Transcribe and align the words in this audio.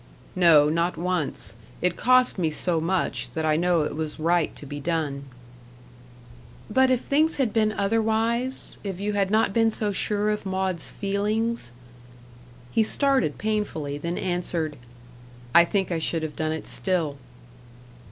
"No 0.35 0.67
not 0.67 0.97
once. 0.97 1.53
It 1.79 1.95
cost 1.95 2.39
me 2.39 2.49
so 2.49 2.81
much, 2.81 3.29
that 3.35 3.45
I 3.45 3.55
know 3.55 3.83
it 3.83 3.95
was 3.95 4.19
right 4.19 4.55
to 4.55 4.65
be 4.65 4.79
done." 4.79 5.25
"But 6.71 6.89
if 6.89 7.01
things 7.01 7.35
had 7.35 7.53
been 7.53 7.71
otherwise 7.73 8.79
if 8.83 8.99
you 8.99 9.13
had 9.13 9.29
not 9.29 9.53
been 9.53 9.69
so 9.69 9.91
sure 9.91 10.31
of 10.31 10.43
Maud's 10.43 10.89
feelings" 10.89 11.71
He 12.71 12.81
started, 12.81 13.37
painfully; 13.37 13.99
then 13.99 14.17
answered 14.17 14.75
"I 15.53 15.65
think 15.65 15.91
I 15.91 15.99
should 15.99 16.23
have 16.23 16.35
done 16.35 16.51
it 16.51 16.65
still." 16.65 17.19